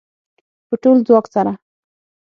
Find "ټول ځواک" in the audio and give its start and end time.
0.81-1.25